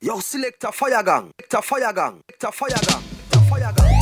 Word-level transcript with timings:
Yo, 0.00 0.20
select 0.20 0.62
a 0.62 0.70
fire 0.70 1.02
gang, 1.02 1.32
select 1.36 1.54
a 1.54 1.60
fire 1.62 1.92
gang, 1.92 2.20
select 2.28 2.44
a 2.44 2.52
fire 2.52 2.68
gang, 2.68 3.02
select 3.32 3.34
a 3.34 3.40
fire 3.50 3.72
gang. 3.76 3.97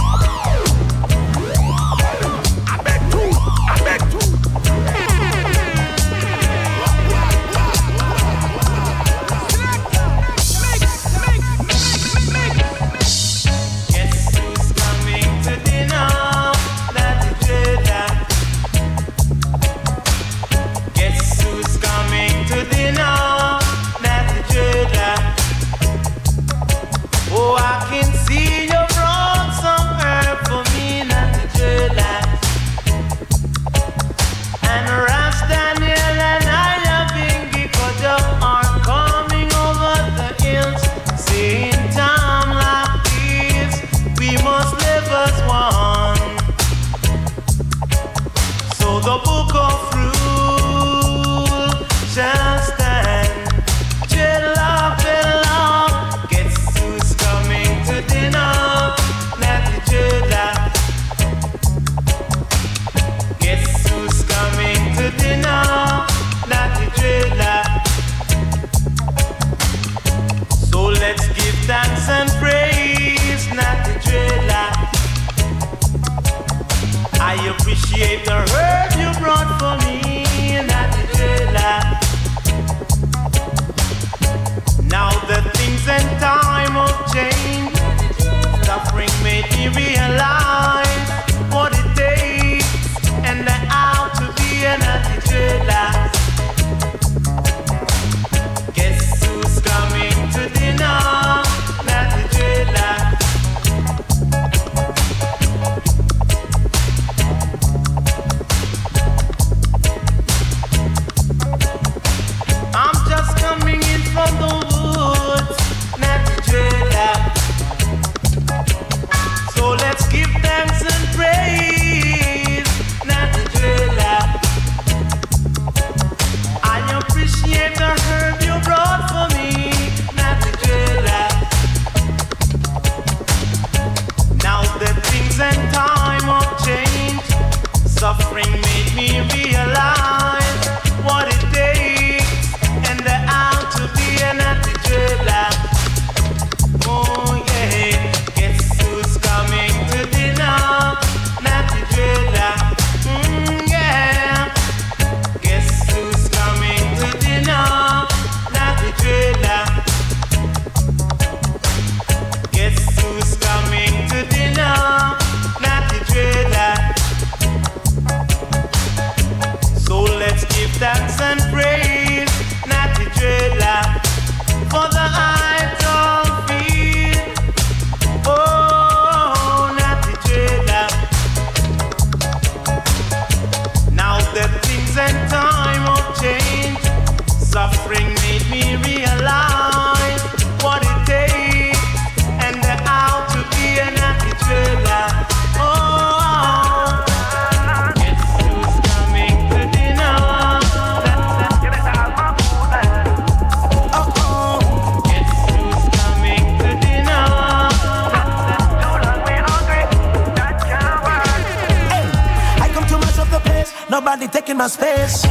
Nobody 214.27 214.41
taking 214.41 214.57
my 214.57 214.69
space. 214.69 215.23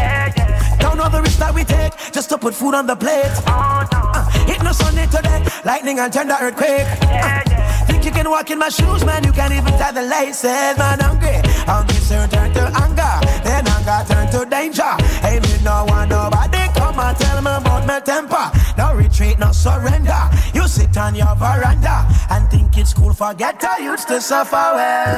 Don't 0.79 0.97
know 0.97 1.09
the 1.09 1.21
risk 1.21 1.39
that 1.39 1.53
we 1.53 1.63
take 1.63 1.93
just 2.11 2.29
to 2.29 2.37
put 2.37 2.53
food 2.53 2.73
on 2.73 2.87
the 2.87 2.95
plate. 2.95 3.31
Uh, 3.47 4.29
hit 4.45 4.61
no 4.63 4.71
Sunday 4.71 5.05
today, 5.07 5.45
lightning 5.63 5.99
and 5.99 6.11
tender 6.11 6.35
earthquake. 6.39 6.87
Uh, 7.01 7.41
think 7.87 8.05
you 8.05 8.11
can 8.11 8.29
walk 8.29 8.49
in 8.51 8.59
my 8.59 8.69
shoes, 8.69 9.05
man? 9.05 9.23
You 9.23 9.31
can't 9.31 9.53
even 9.53 9.73
tie 9.77 9.91
the 9.91 10.01
laces, 10.01 10.77
man. 10.77 10.99
Hungry, 10.99 11.41
hungry, 11.65 11.95
soon 11.95 12.29
turn 12.29 12.53
to 12.53 12.63
anger, 12.83 13.13
then 13.43 13.67
anger 13.67 14.13
turn 14.13 14.31
to 14.31 14.49
danger. 14.49 14.93
Hey, 15.21 15.39
me 15.39 15.63
no 15.63 15.85
want 15.87 16.09
nobody 16.09 16.65
come 16.75 16.99
and 16.99 17.17
tell 17.17 17.41
me 17.41 17.51
about 17.51 17.85
my 17.85 17.99
temper. 17.99 18.51
No 18.77 18.93
retreat, 18.95 19.39
no 19.39 19.51
surrender. 19.51 20.21
You 20.53 20.67
sit 20.67 20.97
on 20.97 21.15
your 21.15 21.35
veranda 21.35 22.07
and 22.29 22.49
think 22.49 22.77
it's 22.77 22.93
cool. 22.93 23.13
Forget 23.13 23.63
I 23.63 23.79
used 23.79 24.07
to 24.07 24.21
suffer 24.21 24.55
well. 24.55 25.17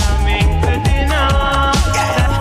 Coming 0.00 0.60
to 0.62 0.72
dinner. 0.84 1.28
Yeah. 1.94 2.33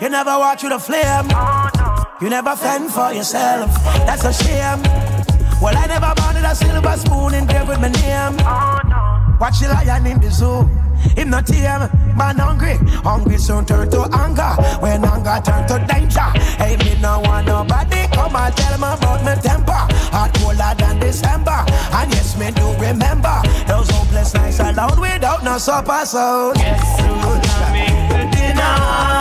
You 0.00 0.08
never 0.08 0.30
walk 0.38 0.60
through 0.60 0.70
the 0.70 0.78
flame. 0.78 1.28
You 2.20 2.28
never 2.28 2.54
fend 2.54 2.90
for 2.90 3.12
yourself. 3.12 3.70
That's 4.06 4.24
a 4.24 4.32
shame. 4.32 4.82
Well, 5.60 5.76
I 5.76 5.86
never 5.86 6.12
wanted 6.18 6.44
a 6.44 6.54
silver 6.54 6.96
spoon 6.96 7.34
engraved 7.34 7.68
with 7.68 7.80
my 7.80 7.88
name. 7.88 8.36
Watch 9.40 9.60
the 9.60 9.68
lion 9.68 10.06
in 10.06 10.20
the 10.20 10.30
zoo. 10.30 10.68
Him 11.16 11.30
not 11.30 11.46
tame, 11.46 11.88
man 12.16 12.38
hungry. 12.38 12.76
Hungry 13.02 13.38
soon 13.38 13.64
turn 13.64 13.90
to 13.90 14.02
anger. 14.12 14.54
When 14.80 15.04
anger 15.04 15.40
turn 15.44 15.66
to 15.68 15.84
danger. 15.86 16.28
Hey, 16.58 16.76
me 16.76 17.00
no 17.00 17.20
want 17.20 17.46
nobody 17.46 18.06
come 18.12 18.36
and 18.36 18.56
tell 18.56 18.78
me 18.78 18.86
about 18.86 19.24
my 19.24 19.34
temper. 19.36 19.72
Hot 20.14 20.32
colder 20.34 20.74
than 20.78 20.98
December. 21.00 21.64
And 21.92 22.12
yes, 22.12 22.36
me 22.38 22.50
do 22.50 22.66
remember 22.78 23.40
those 23.66 23.88
hopeless 23.90 24.34
nights 24.34 24.60
alone 24.60 25.00
without 25.00 25.42
no 25.44 25.58
supper. 25.58 26.04
So 26.04 26.52
yes, 26.56 27.00
coming 27.00 28.08
to 28.10 28.36
dinner. 28.36 29.17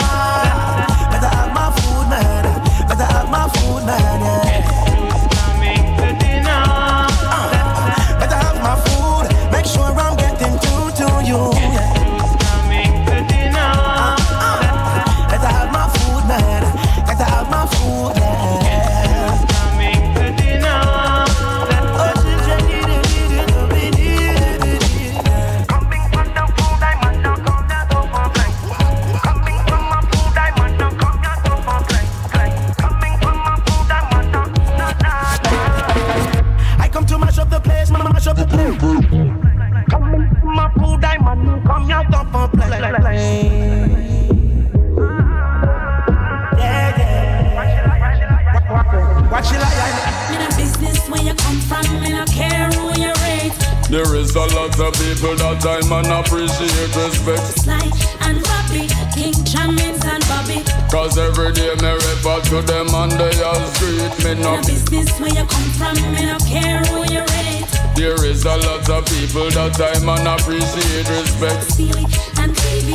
Of 53.90 54.94
people 55.00 55.34
that 55.40 55.62
time 55.64 55.92
and 55.96 56.12
appreciate 56.12 56.92
respect. 56.92 57.64
Sly 57.64 57.80
and 58.28 58.38
Robbie, 58.46 58.92
King 59.16 59.34
Jammys 59.48 60.04
and 60.04 60.22
Bobby. 60.28 60.60
Cause 60.92 61.18
every 61.18 61.54
day 61.54 61.74
me 61.80 61.92
refer 61.96 62.42
to 62.52 62.62
them 62.68 62.94
and 62.94 63.12
they 63.14 63.42
all 63.42 63.64
street 63.74 64.12
me 64.28 64.44
no. 64.44 64.58
business 64.58 65.18
where 65.20 65.30
you 65.30 65.48
come 65.48 65.72
from, 65.80 65.96
me 66.14 66.26
no 66.28 66.38
care 66.44 66.84
who 66.92 67.08
you 67.12 67.22
rate. 67.22 67.66
There 67.96 68.24
is 68.26 68.44
a 68.44 68.58
lot 68.58 68.90
of 68.90 69.06
people 69.08 69.50
that 69.52 69.74
time 69.80 70.10
and 70.10 70.28
appreciate 70.28 71.08
respect. 71.08 71.64
Steely 71.72 72.27
and 72.48 72.60
and. 72.64 72.88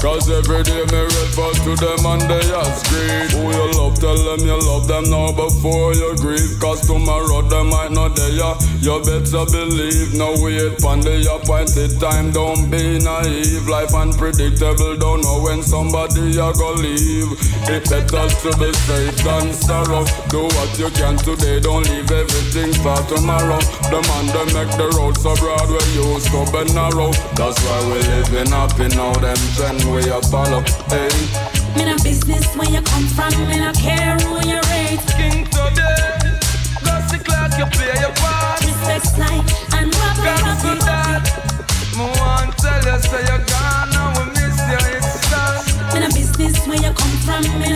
Cause 0.00 0.28
every 0.28 0.62
day 0.62 0.84
me 0.92 1.00
refer 1.00 1.52
to 1.64 1.72
them 1.76 2.04
and 2.04 2.22
they 2.28 2.52
are 2.52 2.72
great. 2.88 3.32
Who 3.32 3.48
you 3.48 3.66
love, 3.72 3.98
tell 3.98 4.16
them 4.16 4.40
you 4.44 4.58
love 4.60 4.86
them 4.86 5.04
now 5.08 5.32
before 5.32 5.94
you 5.94 6.14
grieve. 6.16 6.60
Cause 6.60 6.86
tomorrow 6.86 7.40
they 7.42 7.62
might 7.64 7.90
not 7.90 8.14
there. 8.16 8.52
You 8.84 9.00
better 9.00 9.44
believe, 9.48 10.12
no 10.12 10.36
wait 10.44 10.84
on 10.84 11.00
the 11.00 11.24
appointed 11.32 11.98
time. 12.00 12.32
Don't 12.32 12.70
be 12.70 12.98
naive. 13.00 13.66
Life 13.66 13.94
unpredictable, 13.94 14.96
don't 14.96 15.22
know 15.22 15.40
when 15.40 15.62
somebody 15.62 16.36
you 16.36 16.52
go 16.52 16.72
leave. 16.76 17.32
It 17.64 17.88
better 17.88 18.28
to 18.28 18.50
be 18.60 18.72
safe 18.84 19.16
than 19.24 19.52
sorrow. 19.52 20.04
Do 20.28 20.44
what 20.52 20.78
you 20.78 20.90
can 20.90 21.16
today, 21.16 21.60
don't 21.60 21.88
leave 21.88 22.10
everything 22.12 22.76
for 22.84 23.00
tomorrow. 23.08 23.58
The 23.88 24.04
man 24.04 24.26
they 24.36 24.46
make 24.52 24.72
the 24.76 24.92
road 25.00 25.16
so 25.16 25.34
broad 25.36 25.64
where 25.72 25.90
you 25.96 26.20
to 26.20 26.40
be 26.52 26.62
narrow. 26.76 27.08
That's 27.36 27.58
why 27.66 27.80
we 27.90 27.98
living 28.06 28.50
happy 28.52 28.88
now. 28.96 29.12
Them 29.14 29.36
trend 29.56 29.82
we 29.90 30.08
a 30.08 30.20
follow. 30.30 30.62
Hey. 30.86 31.10
Me 31.76 31.84
no 31.84 31.96
business 32.02 32.46
where 32.54 32.70
you 32.70 32.80
come 32.82 33.06
from, 33.08 33.34
me 33.48 33.58
no 33.58 33.72
care 33.72 34.14
who 34.22 34.38
you 34.46 34.60
rate. 34.70 35.02
King 35.18 35.44
today, 35.50 36.38
Gussie 36.86 37.18
Clarke, 37.18 37.58
you 37.58 37.66
play 37.74 37.90
your 37.98 38.14
part. 38.22 38.60
Respect 38.62 39.06
Sly 39.18 39.34
and 39.74 39.90
Robbie, 39.90 40.22
Can't 40.22 40.46
Bobby, 40.46 40.78
do 40.78 40.86
that. 40.86 41.22
Me 41.98 42.06
want 42.22 42.54
tell 42.62 42.78
you, 42.86 42.98
say 43.02 43.26
you're 43.26 43.42
gone, 43.50 43.90
and 43.90 44.10
we 44.14 44.24
miss 44.38 44.58
you, 44.70 44.78
it's 44.94 45.10
sad. 45.26 45.58
Me 45.92 46.00
no 46.00 46.08
business 46.14 46.54
where 46.68 46.78
you 46.78 46.92
come 46.94 47.16
from, 47.26 47.42
me 47.58 47.73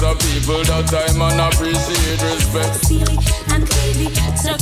is 0.00 0.02
a 0.02 0.06
lot 0.06 0.16
of 0.16 0.18
people 0.20 0.64
that 0.64 0.86
time 0.88 1.22
and 1.22 1.40
appreciate 1.40 2.22
respect. 2.22 2.74
Steely 2.84 3.18
and 3.52 3.68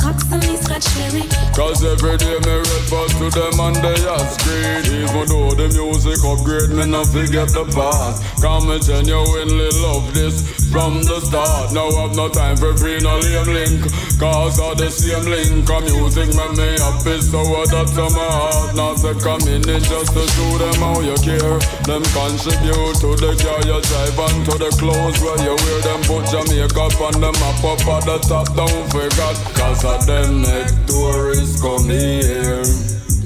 Cox 0.00 0.30
and 0.32 0.42
Lee 0.44 0.56
Scratch 0.56 0.86
Perry. 0.94 1.22
Cause 1.54 1.84
every 1.84 2.16
day 2.18 2.38
me 2.44 2.54
refer 2.58 3.06
to 3.06 3.30
them 3.30 3.60
and 3.60 3.76
they 3.76 3.98
ask 4.08 4.42
great 4.44 4.86
Even 4.86 5.26
though 5.28 5.54
the 5.54 5.68
music 5.74 6.18
upgrade 6.24 6.70
me 6.70 6.86
not 6.86 7.06
forget 7.06 7.48
the 7.50 7.64
past 7.74 8.22
Cause 8.42 8.66
me 8.66 8.78
genuinely 8.78 9.70
love 9.82 10.12
this 10.14 10.57
from 10.70 11.02
the 11.02 11.20
start. 11.20 11.72
Now 11.72 11.88
I've 11.88 12.14
no 12.14 12.28
time 12.28 12.56
for 12.56 12.76
free 12.76 13.00
no 13.00 13.18
lame 13.18 13.48
link. 13.52 13.82
Cause 14.20 14.58
all 14.60 14.74
the 14.74 14.90
same 14.90 15.24
link 15.26 15.68
of 15.68 15.82
music 15.84 16.34
make 16.34 16.54
me 16.58 16.68
happy 16.78 17.20
So 17.22 17.42
that's 17.66 17.92
to 17.96 18.06
my 18.12 18.28
heart. 18.28 18.76
Now 18.76 18.94
say 18.94 19.14
come 19.20 19.42
in 19.48 19.64
it 19.64 19.82
just 19.84 20.12
to 20.12 20.24
show 20.26 20.52
them 20.58 20.78
how 20.80 21.00
you 21.00 21.16
care. 21.24 21.58
Them 21.88 22.04
contribute 22.12 22.96
to 23.02 23.10
the 23.16 23.32
car 23.40 23.60
you 23.64 23.78
drive 23.80 24.18
and 24.18 24.38
to 24.46 24.54
the 24.58 24.70
clothes 24.76 25.18
where 25.24 25.38
you 25.42 25.54
wear. 25.56 25.78
Them 25.82 26.00
Put 26.08 26.32
your 26.32 26.44
makeup 26.48 27.00
on 27.00 27.20
the 27.20 27.32
map 27.32 27.64
up 27.64 27.84
at 27.84 28.04
the 28.04 28.18
top 28.24 28.48
Don't 28.56 28.86
forget. 28.90 29.36
Cause 29.56 29.84
of 29.84 30.06
them 30.06 30.42
make 30.42 30.72
tourists 30.86 31.60
come 31.60 31.88
here. 31.88 32.64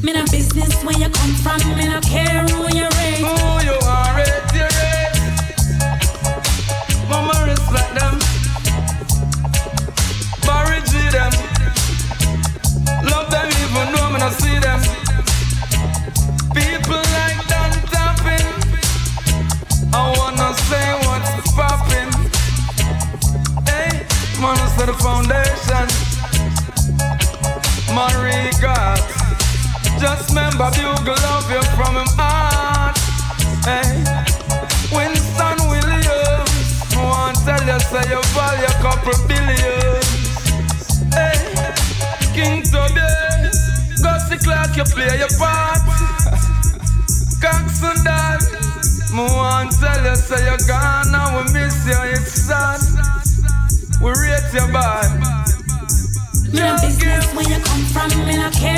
Me 0.03 0.13
no 0.13 0.25
business 0.33 0.83
where 0.83 0.99
you 0.99 1.09
come 1.11 1.35
from, 1.47 1.61
me 1.79 1.87
no 1.87 2.01
care 2.01 2.43
who 2.51 2.67
you 2.75 2.89
rate. 2.99 3.23
Who 3.23 3.65
you 3.65 3.79
are, 3.87 4.17
rate, 4.17 4.52
Respect 7.73 7.95
them. 7.95 8.19
Barry 10.45 10.81
G 10.91 11.09
them. 11.09 11.33
Love 13.09 13.31
them 13.31 13.49
even 13.63 13.87
though 13.95 14.11
me 14.13 14.19
not 14.19 14.33
them. 14.61 14.81
People 16.53 17.03
like 17.17 17.41
Tapping. 17.89 18.49
I 19.95 20.03
wanna 20.19 20.53
say 20.69 20.87
what's 21.07 21.53
poppin'. 21.57 22.13
Hey, 23.65 24.05
wanna 24.43 24.69
the 24.85 24.93
foundation. 25.01 25.89
Marie 27.97 28.53
God. 28.61 29.01
Just 29.99 30.29
remember 30.29 30.71
Bugle 30.73 31.15
love 31.23 31.51
you 31.51 31.63
from 31.77 31.97
him 31.97 32.09
heart. 32.19 32.99
Hey, 33.65 34.42
say 37.93 38.09
you 38.09 38.23
value 38.33 38.65
a 38.65 38.75
couple 38.81 39.13
billion. 39.29 40.01
Hey, 41.13 41.37
King 42.33 42.63
today. 42.65 43.53
Gussie 44.01 44.41
Clarke, 44.41 44.77
you 44.77 44.85
play 44.85 45.19
your 45.21 45.29
part. 45.37 45.85
Cox 47.43 47.85
and 47.85 48.01
Dan. 48.03 48.41
Me 49.13 49.25
want 49.37 49.77
tell 49.79 50.05
you 50.09 50.17
say 50.17 50.41
you 50.41 50.57
gone 50.67 51.13
and 51.13 51.37
we 51.37 51.43
miss 51.53 51.85
you. 51.85 52.01
It's 52.17 52.33
sad. 52.49 52.81
We 54.01 54.09
rate 54.09 54.49
you 54.55 54.67
bad. 54.73 55.13
Me 56.49 56.61
no 56.61 56.77
business 56.81 57.29
where 57.35 57.45
you 57.45 57.61
come 57.63 57.85
from, 57.93 58.09
me 58.27 58.37
no 58.39 58.49
care 58.51 58.72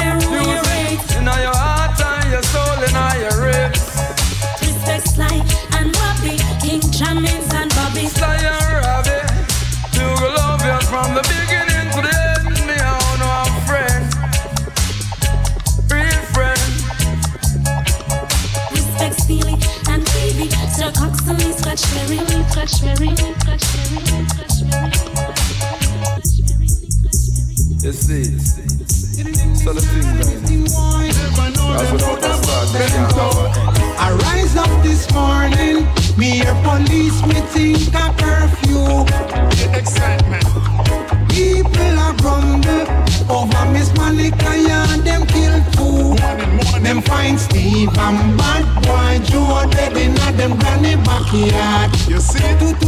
You 49.34 49.40
are 49.40 49.66
dead 49.66 49.96
in 49.96 50.12
a 50.16 50.54
bunny 50.54 50.96
backyard. 50.96 51.90
You 52.08 52.20
see, 52.20 52.83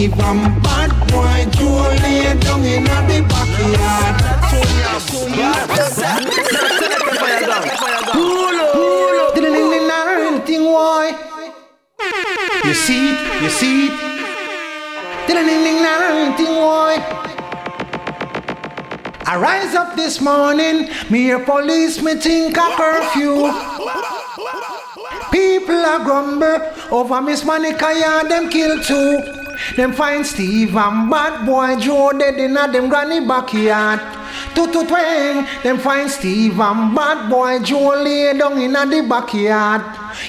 Steve 0.00 0.16
bad 0.16 0.90
boy 1.12 1.44
Joe 1.52 1.92
lay 2.00 2.32
down 2.40 2.64
in 2.64 2.86
a 2.88 3.04
the 3.04 3.20
backyard. 3.28 4.16
You 12.64 12.72
see 12.72 13.10
you 13.42 13.50
see? 13.50 13.90
I 19.26 19.36
rise 19.38 19.74
up 19.74 19.96
this 19.96 20.22
morning, 20.22 20.88
me 21.10 21.30
a 21.32 21.38
police, 21.38 22.02
me 22.02 22.14
think 22.14 22.56
a 22.56 22.74
curfew. 22.74 23.52
People 25.30 25.76
are 25.76 26.02
grumble 26.02 26.58
over 26.90 27.20
Miss 27.20 27.44
Monica, 27.44 27.92
yeah, 27.94 28.22
them 28.22 28.48
kill 28.48 28.82
two. 28.82 29.39
Them 29.76 29.92
find 29.92 30.26
Steve 30.26 30.76
and 30.76 31.10
bad 31.10 31.46
boy 31.46 31.78
Joe 31.80 32.12
dead 32.12 32.38
in 32.38 32.56
a 32.56 32.70
them 32.70 32.88
granny 32.88 33.26
backyard. 33.26 34.00
Two 34.54 34.66
to 34.72 34.86
twang, 34.86 35.46
them 35.62 35.78
find 35.78 36.10
Steve 36.10 36.58
and 36.60 36.94
bad 36.94 37.30
boy 37.30 37.60
Joe 37.60 38.02
lay 38.02 38.36
down 38.36 38.60
in 38.60 38.76
a 38.76 38.86
the 38.86 39.06
backyard. 39.08 39.82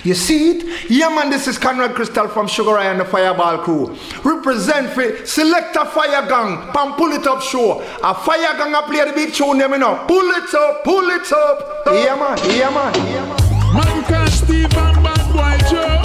You 0.04 0.14
see 0.14 0.52
it? 0.52 0.90
Yeah, 0.90 1.10
man, 1.10 1.30
this 1.30 1.48
is 1.48 1.58
Conrad 1.58 1.96
Crystal 1.96 2.28
from 2.28 2.48
Sugar 2.48 2.78
Eye 2.78 2.86
and 2.86 3.00
the 3.00 3.06
Fireball 3.06 3.60
Crew. 3.60 3.96
Represent 4.24 4.92
for 4.92 5.26
Selector 5.26 5.86
Fire 5.86 6.28
Gang, 6.28 6.72
Pam 6.72 6.94
Pull 6.94 7.12
It 7.14 7.26
Up 7.26 7.42
Show. 7.42 7.82
A 8.04 8.14
Fire 8.14 8.58
Gang 8.58 8.74
a 8.74 8.82
play 8.84 9.06
the 9.06 9.14
big 9.14 9.34
tune, 9.34 9.58
them, 9.58 9.72
you 9.72 9.80
know. 9.80 10.04
Pull 10.08 10.30
it 10.32 10.54
up, 10.54 10.84
pull 10.84 11.10
it 11.10 11.32
up. 11.32 11.84
Yeah, 11.88 12.16
man, 12.16 12.38
yeah, 12.50 12.70
man, 12.70 12.94
yeah, 13.08 13.26
man. 13.26 13.52
Man 13.74 14.04
can 14.04 14.28
Steve 14.30 14.66
and 14.76 15.04
bad 15.04 15.34
boy 15.34 15.70
Joe. 15.70 16.02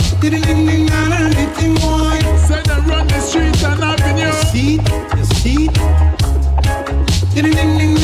Say 2.47 2.63
they 2.63 2.81
run 2.89 3.09
the 3.09 3.19
streets 3.21 3.65
and 3.65 3.83
avenue. 3.83 4.33
See? 4.51 4.79
You 5.17 5.25
see? 5.25 5.67
Ding 7.35 7.45
ding 7.45 7.55
ding 7.55 7.79
ding 7.79 7.95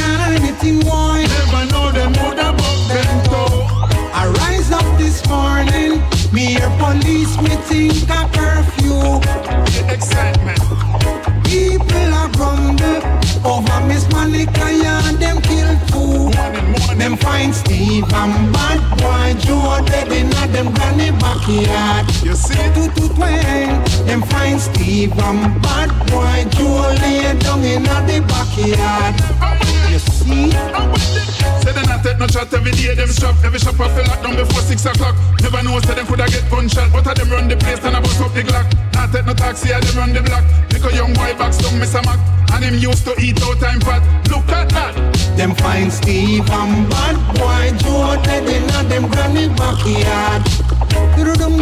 ding. 0.61 0.79
Never 0.83 1.65
know 1.71 1.93
them 1.93 2.13
would 2.21 2.39
have 2.39 2.57
them 2.89 3.25
toe. 3.31 3.67
I 4.13 4.27
rise 4.39 4.73
up 4.73 4.99
this 4.99 5.25
morning, 5.29 6.03
me 6.33 6.57
a 6.57 6.69
police, 6.83 7.41
me 7.41 7.55
think 7.69 8.11
a 8.11 8.29
curfew. 8.35 9.21
Excitement. 9.89 10.59
People 11.45 12.15
are 12.15 12.29
grumble 12.33 13.13
find 17.43 17.55
Steve 17.55 18.05
and 18.05 18.53
bad 18.53 18.99
boy 18.99 19.41
Joe 19.41 19.85
dead 19.87 20.13
in 20.13 20.29
a 20.29 20.47
them 20.53 20.73
granny 20.75 21.11
backyard. 21.19 22.07
You 22.23 22.35
see? 22.35 22.55
Two 22.75 22.89
to 22.95 23.15
twang, 23.15 23.85
them 24.07 24.23
find 24.23 24.61
Steve 24.61 25.13
and 25.19 25.61
bad 25.63 25.91
boy 26.07 26.49
Joe 26.57 26.95
lay 27.01 27.37
down 27.39 27.65
in 27.65 27.87
a 27.87 27.99
the 28.07 28.21
backyard. 28.29 29.82
See? 29.99 30.51
Say 31.61 31.73
they 31.73 31.83
not 31.85 32.03
take 32.03 32.19
no 32.19 32.27
shot 32.27 32.53
every 32.55 32.73
day, 32.73 32.95
them 32.95 33.13
shop 33.13 33.37
Every 33.45 33.59
shop 33.59 33.79
I 33.81 33.89
feel 33.95 34.07
locked 34.07 34.23
down 34.23 34.37
before 34.37 34.63
6 34.63 34.87
o'clock 34.87 35.17
Never 35.43 35.63
know 35.63 35.81
them 35.81 36.07
coulda 36.07 36.27
get 36.29 36.49
gunshot 36.51 36.93
But 36.93 37.07
I 37.07 37.15
them 37.15 37.31
run 37.31 37.49
the 37.49 37.57
place 37.57 37.85
and 37.85 37.97
I 37.97 38.01
bust 38.01 38.21
up 38.21 38.33
the 38.33 38.43
Glock 38.43 38.67
Not 38.95 39.13
take 39.13 39.27
no 39.27 39.35
taxi, 39.35 39.73
I 39.73 39.81
them 39.81 39.97
run 39.97 40.13
the 40.13 40.23
block 40.23 40.45
Little 40.73 40.93
young 40.93 41.13
boy 41.15 41.37
down 41.37 41.53
Mr. 41.53 42.05
Mac 42.05 42.19
And 42.53 42.65
him 42.65 42.77
used 42.79 43.05
to 43.05 43.15
eat 43.21 43.43
out 43.43 43.61
time 43.61 43.81
fat 43.81 44.03
Look 44.31 44.49
at 44.49 44.69
that 44.71 44.95
Them 45.37 45.55
find 45.55 45.93
Steve 45.93 46.49
and 46.51 46.89
bad 46.89 47.17
boy 47.37 47.77
Joe 47.79 48.17
in 48.49 48.69
a 48.69 48.83
them 48.89 49.09
granny 49.09 49.49
backyard. 49.49 50.43
Through 51.17 51.37
them 51.37 51.57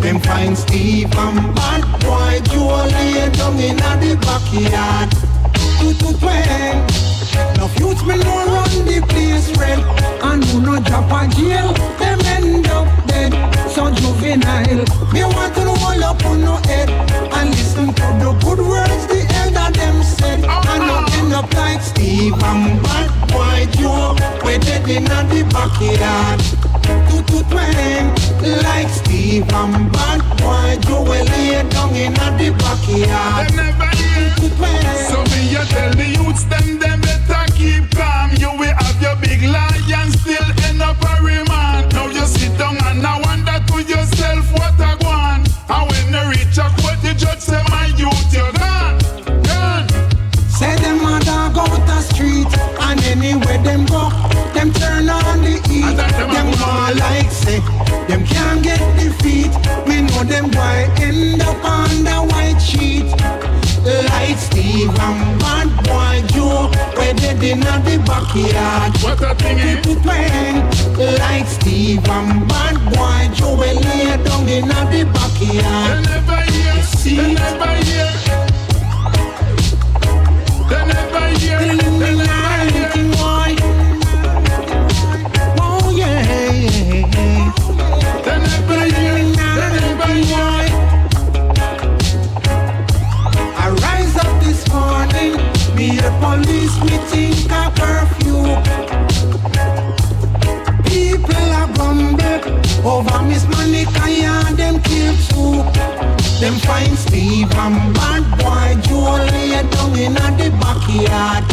them 0.00 0.20
find 0.20 0.56
Steve 0.56 1.12
and 1.16 1.54
bad 1.54 1.82
boy 2.00 2.40
Joe 2.50 2.86
lay 2.86 3.30
down 3.30 3.58
in 3.58 3.76
the 3.76 4.16
backyard. 4.20 5.10
To 5.78 6.18
twang. 6.18 7.17
No 7.56 7.68
youths 7.78 8.02
me 8.04 8.16
no 8.16 8.36
run 8.46 8.84
the 8.86 9.04
place 9.08 9.50
red 9.58 9.80
And 10.22 10.44
who 10.44 10.60
no 10.60 10.80
drop 10.80 11.10
a 11.10 11.28
jail 11.34 11.72
Them 11.98 12.20
end 12.36 12.66
up 12.68 12.88
dead. 13.06 13.32
So 13.70 13.90
juvenile 13.92 14.84
Me 15.12 15.22
want 15.24 15.54
to 15.54 15.62
roll 15.64 16.04
up 16.04 16.24
on 16.24 16.40
no 16.40 16.56
head. 16.68 16.90
And 17.36 17.50
listen 17.50 17.88
to 17.88 18.06
the 18.20 18.30
good 18.42 18.60
words 18.60 19.06
the 19.06 19.20
elder 19.40 19.72
them 19.78 20.02
said. 20.02 20.44
And 20.44 20.82
not 20.86 21.12
end 21.14 21.32
up 21.32 21.52
like 21.54 21.82
Steve 21.82 22.34
and 22.34 22.82
bad 22.82 23.10
boy 23.28 23.66
Joe 23.78 24.16
We 24.44 24.58
dead 24.58 24.88
in 24.88 25.04
the 25.04 25.40
backyard. 25.52 26.40
Two 27.08 27.22
to 27.30 27.38
twang 27.50 28.08
Like 28.62 28.88
Steve 28.88 29.52
and 29.52 29.92
bad 29.92 30.20
boy 30.38 30.78
Joe 30.86 31.02
bad 65.38 65.68
boy 65.86 66.26
Joe 66.28 66.70
Where 66.96 67.14
they 67.14 67.54
not 67.54 67.84
the 67.84 67.98
backyard 68.06 68.92
What 69.02 69.22
a 69.22 69.34
thing 69.34 69.58
eh? 69.58 71.18
Like 71.18 71.46
Steve 71.46 72.08
and 72.08 72.48
bad 72.48 72.76
boy 72.92 73.34
Joe 73.34 73.54
We 73.54 73.72
lay 73.74 74.16
down 74.24 74.48
in 74.48 74.68
the 74.68 74.88
They 74.90 75.04
backyard 75.04 76.04
never 76.04 76.42
hear, 76.52 76.82
see? 76.82 77.16
they 77.16 77.34
never 77.34 77.74
hear 77.86 78.10
They 80.68 80.86
never 80.86 81.28
hear, 81.38 81.58
they 81.58 81.76
never 81.76 82.24
hear 82.24 82.37
be 95.98 96.06
a 96.06 96.10
police, 96.20 96.76
me 96.84 96.96
think 97.10 97.50
a 97.50 97.70
curfew. 97.76 98.42
People 100.84 101.48
are 101.58 101.68
grumble 101.74 102.86
over 102.86 103.22
Miss 103.24 103.44
Monica 103.48 104.04
and 104.06 104.56
them 104.56 104.80
kill 104.82 105.16
too. 105.28 105.62
Them 106.40 106.54
find 106.66 106.96
Steve 106.96 107.52
and 107.52 107.94
bad 107.94 108.24
boy 108.38 108.80
Joe 108.82 109.16
lay 109.30 109.62
down 109.70 109.98
in 109.98 110.16
a 110.16 110.26
the 110.38 110.50
backyard. 110.62 111.44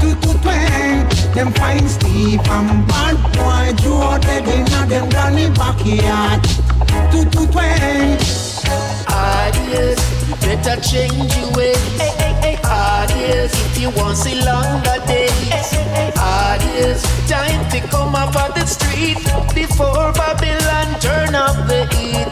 Two 0.00 0.14
to 0.22 0.38
twang, 0.42 1.08
them 1.34 1.52
find 1.52 1.88
Steve 1.90 2.40
and 2.48 2.86
bad 2.88 3.16
boy 3.34 3.82
Joe 3.82 4.18
dead 4.20 4.48
in 4.48 4.72
a 4.72 4.86
them 4.86 5.08
granny 5.10 5.48
backyard. 5.50 6.42
Two 7.10 7.24
to 7.30 7.52
twang. 7.52 8.18
Ideas, 9.08 10.28
you 10.28 10.34
better 10.36 10.80
change 10.80 11.36
your 11.36 11.52
ways. 11.52 12.41
Ideas, 13.22 13.52
if 13.66 13.80
you 13.80 13.90
want 13.90 14.16
see 14.16 14.34
longer 14.42 14.98
days. 15.06 15.72
Ideas, 16.18 17.02
time 17.28 17.70
to 17.70 17.78
come 17.86 18.16
up 18.16 18.34
on 18.34 18.50
the 18.50 18.66
street 18.66 19.18
before 19.54 20.12
Babylon 20.12 20.98
turn 20.98 21.32
up 21.36 21.54
the 21.68 21.86
heat. 21.94 22.26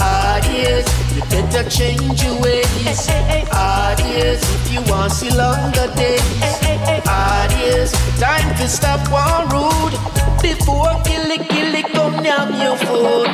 Ideas, 0.00 0.86
you 1.16 1.22
better 1.22 1.68
change 1.68 2.22
your 2.22 2.40
ways. 2.40 3.08
Ideas, 3.50 4.40
if 4.40 4.72
you 4.72 4.82
want 4.82 5.10
to 5.10 5.18
see 5.18 5.30
longer 5.36 5.92
days. 5.96 6.67
Ideas, 7.06 7.92
time 8.18 8.54
to 8.56 8.68
stop 8.68 9.00
war 9.10 9.46
rude 9.52 9.94
before 10.42 10.94
kill 11.04 11.30
it, 11.30 11.48
kill 11.48 11.74
it, 11.74 11.86
come 11.92 12.22
down 12.22 12.48
your 12.60 12.76
food. 12.76 13.28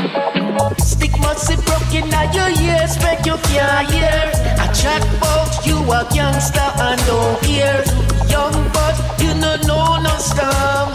Stick 0.81 1.19
must 1.21 1.49
be 1.49 1.57
broken 1.67 2.13
at 2.15 2.35
your 2.35 2.51
ears, 2.67 2.97
make 3.03 3.25
you 3.27 3.37
can't 3.49 3.91
hear. 3.91 4.33
I 4.59 4.67
chat 4.73 5.03
you 5.67 5.77
a 5.93 6.07
gangster 6.13 6.61
and 6.61 7.01
don't 7.07 7.41
care. 7.43 7.85
Young 8.29 8.57
but 8.73 8.95
you 9.21 9.35
no 9.35 9.57
know 9.67 10.01
no 10.01 10.15
storm. 10.19 10.89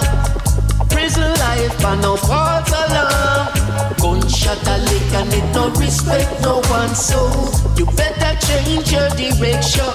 Prison 0.90 1.32
life 1.40 1.76
but 1.82 1.96
no 2.02 2.16
false 2.16 2.72
alarm. 2.72 3.48
Gunshot 4.02 4.68
a 4.68 4.78
lick 4.78 5.14
and 5.14 5.34
it 5.34 5.54
no 5.54 5.70
respect 5.72 6.42
no 6.42 6.62
one 6.70 6.94
soul. 6.96 7.50
You 7.78 7.86
better 7.98 8.34
change 8.46 8.92
your 8.92 9.10
direction 9.10 9.90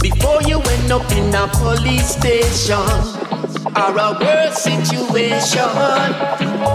before 0.00 0.42
you 0.42 0.60
end 0.60 0.92
up 0.92 1.10
in 1.12 1.34
a 1.34 1.46
police 1.48 2.16
station 2.16 2.76
or 3.76 3.92
a 3.98 4.16
worse 4.20 4.58
situation. 4.62 5.70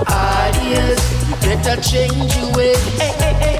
Ideas, 0.07 0.99
better 1.41 1.81
change 1.81 2.35
your 2.37 2.51
ways. 2.53 2.99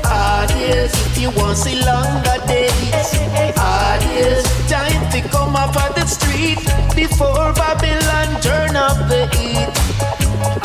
Ideas, 0.06 0.92
if 1.08 1.18
you 1.22 1.30
want 1.32 1.58
see 1.58 1.82
longer 1.84 2.40
days. 2.48 3.10
Ideas, 3.58 4.44
time 4.70 5.10
to 5.12 5.22
come 5.30 5.56
up 5.56 5.76
on 5.76 5.92
the 5.96 6.06
street 6.06 6.60
before 6.96 7.54
Babylon 7.54 8.42
turn 8.42 8.76
up 8.76 8.98
the 9.10 9.28
heat. 9.36 9.72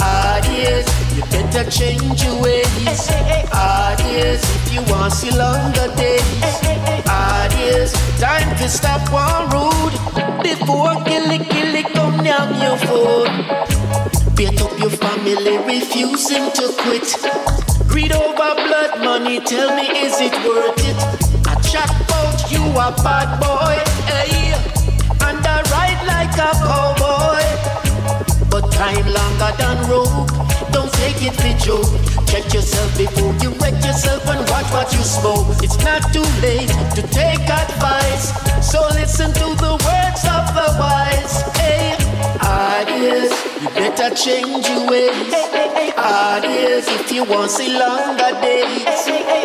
Ideas, 0.00 0.86
you 1.16 1.22
better 1.30 1.70
change 1.70 2.22
your 2.24 2.42
ways. 2.42 3.10
Ideas, 3.52 4.42
if 4.42 4.72
you 4.74 4.82
want 4.92 5.12
see 5.12 5.30
longer 5.30 5.88
days. 5.96 6.99
Ideas, 7.60 7.92
time 8.18 8.56
to 8.56 8.68
stop 8.70 9.02
one 9.12 9.50
rude 9.52 9.92
before 10.42 10.94
kill 11.04 11.30
it, 11.30 11.46
kill 11.50 11.74
it, 11.74 11.86
come 11.92 12.24
down 12.24 12.48
your 12.58 12.78
foot. 12.78 13.28
Beat 14.34 14.60
up 14.62 14.78
your 14.78 14.88
family, 14.88 15.58
refusing 15.58 16.50
to 16.52 16.72
quit. 16.78 17.08
Greed 17.86 18.12
over 18.12 18.54
blood 18.54 19.04
money, 19.04 19.40
tell 19.40 19.76
me 19.76 19.82
is 19.82 20.20
it 20.20 20.32
worth 20.46 20.78
it? 20.78 20.96
I 21.46 21.54
chat 21.60 21.90
about 22.00 22.50
you 22.50 22.62
a 22.64 22.94
bad 23.04 23.38
boy, 23.38 23.76
hey, 24.08 24.54
and 25.26 25.46
I 25.46 25.60
ride 25.74 26.02
like 26.06 26.36
a 26.40 26.52
cowboy. 26.64 27.44
But 28.48 28.72
time 28.72 29.04
longer 29.04 29.52
than 29.58 29.90
rope. 29.90 30.49
Take 31.00 31.32
it 31.32 31.34
for 31.40 31.54
joke. 31.64 31.88
Check 32.26 32.52
yourself 32.52 32.96
before 32.98 33.32
you 33.42 33.50
wreck 33.56 33.74
yourself 33.82 34.26
and 34.28 34.40
watch 34.50 34.68
what 34.70 34.92
you 34.92 35.00
smoke. 35.00 35.48
It's 35.64 35.78
not 35.82 36.12
too 36.12 36.28
late 36.44 36.68
to 36.94 37.02
take 37.08 37.40
advice. 37.48 38.36
So 38.60 38.86
listen 38.92 39.32
to 39.32 39.46
the 39.64 39.72
words 39.80 40.22
of 40.28 40.44
the 40.52 40.68
wise. 40.78 41.40
Hey, 41.56 41.96
ideas, 42.44 43.32
you 43.62 43.68
better 43.70 44.14
change 44.14 44.68
your 44.68 44.90
ways. 44.90 45.32
Ideas, 45.96 46.86
if 46.88 47.10
you 47.10 47.24
want 47.24 47.50
see 47.50 47.72
longer 47.78 48.32
days. 48.42 48.84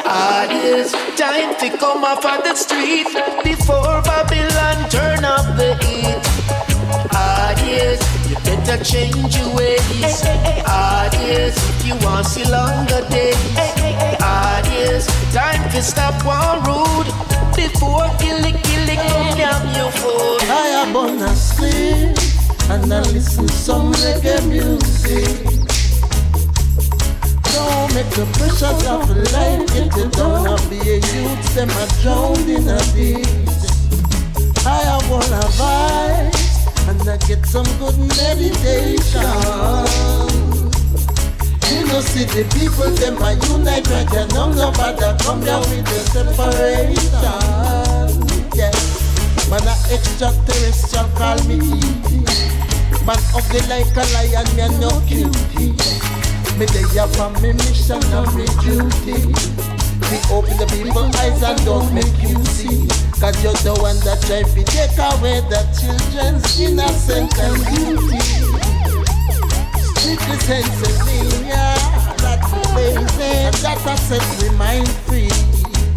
Ideas, 0.06 0.92
time 1.16 1.56
to 1.62 1.78
come 1.78 2.04
off 2.04 2.26
on 2.26 2.44
the 2.44 2.56
street 2.56 3.08
before 3.44 4.02
Babylon 4.04 4.90
turn 4.90 5.24
up 5.24 5.46
the 5.56 5.74
heat. 5.86 6.35
Better 8.66 8.84
change 8.84 9.38
your 9.38 9.56
ways. 9.56 10.26
Ideas, 10.66 11.56
if 11.56 11.86
you 11.86 11.94
want 12.04 12.26
see 12.26 12.46
longer 12.46 13.08
days. 13.10 13.38
Ideas, 14.20 15.06
time 15.32 15.70
to 15.70 15.84
stop 15.84 16.16
one 16.26 16.64
rude 16.66 17.06
before 17.56 18.10
kill 18.18 18.44
it, 18.44 18.58
kill 18.64 18.90
it, 18.90 18.98
come 18.98 19.38
down 19.38 19.76
your 19.76 19.92
foot. 19.92 20.50
I 20.50 20.82
am 20.82 20.96
on 20.96 21.22
a 21.22 21.36
sleep. 21.36 22.18
and 22.72 22.92
I 22.92 23.02
listen 23.14 23.48
some 23.50 23.94
reggae 23.94 24.42
music. 24.50 25.30
Don't 27.54 27.94
make 27.94 28.10
the 28.18 28.26
pressures 28.34 28.88
of 28.88 29.08
life 29.32 29.68
get 29.74 29.96
you 29.96 30.10
down 30.10 30.48
and 30.48 30.70
be 30.72 30.80
a 30.90 30.96
youth, 30.96 31.54
them 31.54 31.70
are 31.70 32.02
drowned 32.02 32.50
in 32.50 32.68
a 32.68 32.80
ditch. 32.96 33.28
I 34.66 35.00
wanna 35.08 35.46
vibe 35.54 36.45
and 36.88 37.10
I 37.10 37.18
get 37.26 37.46
some 37.46 37.66
good 37.80 37.98
meditation. 37.98 39.26
You 41.72 41.86
know, 41.88 42.02
see 42.02 42.26
the 42.26 42.46
people, 42.54 42.92
them 42.92 43.22
are 43.22 43.34
unite 43.34 43.88
right 43.90 44.10
there. 44.12 44.28
No, 44.30 44.52
nobody 44.52 45.24
come 45.24 45.44
down 45.44 45.62
with 45.70 45.86
the 45.86 46.00
separation. 46.14 47.12
Yeah. 48.54 48.72
Man, 49.50 49.66
a 49.68 49.76
extraterrestrial 49.94 51.08
call 51.18 51.38
me 51.46 51.58
Man 53.06 53.22
of 53.38 53.46
the 53.54 53.62
like 53.70 53.94
a 53.94 54.04
lion, 54.18 54.48
me 54.58 54.66
no 54.82 54.90
cutie. 55.06 55.78
Me 56.58 56.66
they 56.66 57.00
up 57.00 57.14
on 57.20 57.34
me 57.42 57.54
mission 57.54 58.02
and 58.02 58.34
me 58.34 58.46
duty. 58.64 59.30
We 60.10 60.18
open 60.34 60.58
the 60.58 60.66
people 60.72 61.06
eyes 61.18 61.44
and 61.44 61.60
don't 61.66 61.94
make 61.94 62.18
you 62.22 62.35
you're 63.46 63.54
the 63.62 63.80
one 63.80 63.94
that 64.02 64.18
try 64.26 64.42
to 64.42 64.64
take 64.74 64.98
away 64.98 65.38
the 65.54 65.62
children's 65.78 66.50
innocence 66.58 67.30
and 67.38 67.54
beauty 67.70 68.18
strictly 69.94 70.38
Pennsylvania. 70.50 71.78
That's 72.26 72.50
amazing. 72.66 73.54
That 73.62 73.78
I 73.86 73.96
set 74.02 74.26
me 74.42 74.50
mind 74.58 74.90
free. 75.06 75.30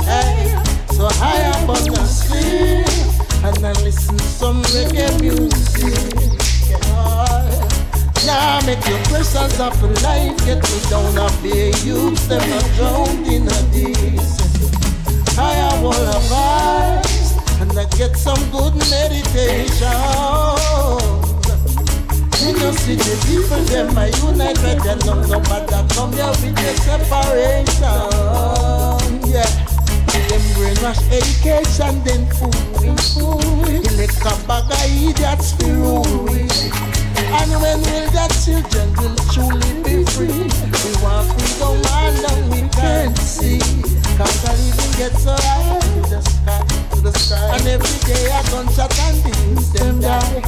Hey. 0.05 0.61
So 0.93 1.09
I 1.25 1.40
am 1.57 1.71
on 1.71 1.88
the 1.88 2.05
sleep 2.05 2.85
and 3.40 3.64
I 3.64 3.73
listen 3.81 4.19
some 4.19 4.61
reggae 4.76 5.09
music. 5.17 5.97
Now 8.28 8.61
make 8.67 8.85
your 8.85 9.00
questions 9.09 9.59
of 9.59 9.73
life 10.05 10.37
get 10.45 10.61
me 10.69 10.78
down 10.93 11.17
a 11.17 11.33
be 11.40 11.73
youth 11.81 12.28
them 12.28 12.45
not 12.50 12.69
drowned 12.76 13.26
in 13.26 13.49
a 13.49 13.61
decent. 13.73 15.38
I 15.38 15.55
am 15.55 15.85
all 15.87 15.95
advice 15.95 17.18
and 17.61 17.79
I 17.79 17.85
get 17.97 18.17
some 18.17 18.38
good 18.50 18.75
meditation. 18.91 19.99
You 22.38 22.53
know, 22.57 22.73
see 22.73 22.95
the 22.95 23.15
people, 23.26 23.63
them 23.67 23.99
are 23.99 24.09
united, 24.30 24.87
and 24.87 25.04
no, 25.06 25.15
no 25.26 25.41
matter 25.50 25.82
come 25.95 26.13
here 26.13 26.28
with 26.41 26.54
the 26.54 26.71
separation. 26.87 27.82
Yeah. 29.30 29.50
Them 30.28 30.45
brainwash 30.54 31.02
education, 31.11 32.02
then 32.04 32.26
fool 32.37 32.52
we 32.80 32.95
fool 33.13 33.41
we. 33.65 33.80
Elect 33.89 34.21
a 34.23 34.32
bag 34.47 34.71
of 34.71 34.78
idiots 35.02 35.52
for 35.54 35.73
rule. 35.73 36.28
And 37.28 37.50
when 37.61 37.78
will 37.80 38.09
the 38.13 38.26
children 38.45 38.89
will 38.97 39.17
truly 39.32 39.73
be 39.82 40.04
free? 40.13 40.47
We 40.78 40.91
want 41.02 41.26
freedom 41.35 41.76
and 42.30 42.43
we 42.52 42.61
can't 42.71 43.17
see. 43.19 43.59
Cause 44.17 44.45
I 44.45 44.54
even 44.54 44.91
get 44.99 45.13
so 45.19 45.35
high 45.35 45.78
to 45.80 46.00
the 46.09 46.21
sky, 46.23 46.77
to 46.99 47.11
the 47.11 47.19
sky. 47.19 47.56
And 47.56 47.67
every 47.67 47.99
day 48.06 48.26
a 48.26 48.43
gunshot 48.50 48.93
and 49.00 49.23
beams 49.25 49.73
them 49.73 50.00
die. 50.00 50.43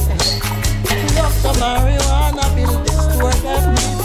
Love 1.15 1.35
the 1.43 1.53
marijuana, 1.59 2.45
build 2.55 2.85
this 2.85 2.99
store 3.13 4.00